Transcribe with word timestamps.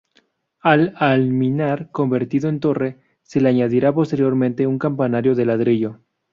Al 0.61 0.95
alminar, 0.97 1.91
convertido 1.91 2.49
en 2.49 2.59
torre, 2.59 2.97
se 3.21 3.39
le 3.39 3.49
añadiría 3.49 3.93
posteriormente 3.93 4.65
un 4.65 4.79
campanario 4.79 5.35
de 5.35 5.45
ladrillo. 5.45 5.99